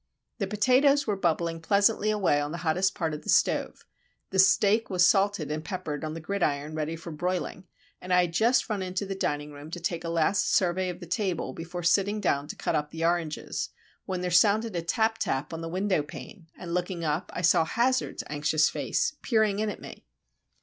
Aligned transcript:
The 0.39 0.47
potatoes 0.47 1.05
were 1.05 1.15
bubbling 1.15 1.61
pleasantly 1.61 2.09
away 2.09 2.41
on 2.41 2.51
the 2.51 2.57
hottest 2.65 2.95
part 2.95 3.13
of 3.13 3.21
the 3.21 3.29
stove, 3.29 3.85
the 4.31 4.39
steak 4.39 4.89
was 4.89 5.05
salted 5.05 5.51
and 5.51 5.63
peppered 5.63 6.03
on 6.03 6.15
the 6.15 6.19
gridiron, 6.19 6.73
ready 6.73 6.95
for 6.95 7.11
broiling, 7.11 7.65
and 8.01 8.11
I 8.11 8.21
had 8.21 8.33
just 8.33 8.67
run 8.67 8.81
in 8.81 8.95
to 8.95 9.05
the 9.05 9.13
dining 9.13 9.51
room 9.51 9.69
to 9.69 9.79
take 9.79 10.03
a 10.03 10.09
last 10.09 10.51
survey 10.55 10.89
of 10.89 11.01
the 11.01 11.05
table 11.05 11.53
before 11.53 11.83
sitting 11.83 12.19
down 12.19 12.47
to 12.47 12.55
cut 12.55 12.73
up 12.73 12.89
the 12.89 13.05
oranges, 13.05 13.69
when 14.07 14.21
there 14.21 14.31
sounded 14.31 14.75
a 14.75 14.81
tap 14.81 15.19
tap 15.19 15.53
on 15.53 15.61
the 15.61 15.69
window 15.69 16.01
pane, 16.01 16.47
and 16.57 16.73
looking 16.73 17.03
up, 17.05 17.29
I 17.35 17.43
saw 17.43 17.63
Hazard's 17.63 18.23
anxious 18.25 18.71
face 18.71 19.13
peering 19.21 19.59
in 19.59 19.69
at 19.69 19.81
me. 19.83 20.07